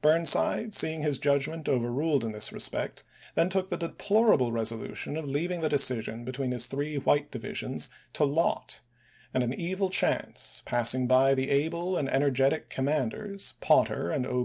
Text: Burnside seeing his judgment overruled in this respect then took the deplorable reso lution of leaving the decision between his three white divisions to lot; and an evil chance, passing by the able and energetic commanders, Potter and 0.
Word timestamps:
Burnside 0.00 0.72
seeing 0.74 1.02
his 1.02 1.18
judgment 1.18 1.68
overruled 1.68 2.24
in 2.24 2.32
this 2.32 2.54
respect 2.54 3.04
then 3.34 3.50
took 3.50 3.68
the 3.68 3.76
deplorable 3.76 4.50
reso 4.50 4.80
lution 4.80 5.18
of 5.18 5.28
leaving 5.28 5.60
the 5.60 5.68
decision 5.68 6.24
between 6.24 6.52
his 6.52 6.64
three 6.64 6.96
white 6.96 7.30
divisions 7.30 7.90
to 8.14 8.24
lot; 8.24 8.80
and 9.34 9.42
an 9.44 9.52
evil 9.52 9.90
chance, 9.90 10.62
passing 10.64 11.06
by 11.06 11.34
the 11.34 11.50
able 11.50 11.98
and 11.98 12.08
energetic 12.08 12.70
commanders, 12.70 13.56
Potter 13.60 14.10
and 14.10 14.24
0. 14.24 14.42